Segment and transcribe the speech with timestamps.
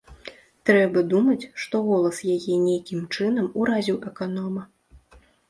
[0.69, 4.67] Трэба думаць, што голас яе нейкім чынам уразіў аканома.